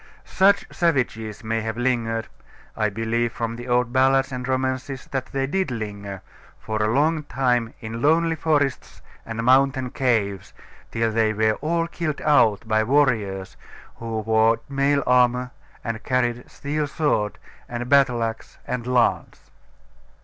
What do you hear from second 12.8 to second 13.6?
warriors